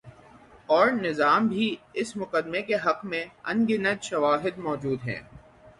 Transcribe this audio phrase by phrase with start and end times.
[0.69, 5.21] اورنظام بھی اس مقدمے کے حق میں ان گنت شواہد مو جود ہیں۔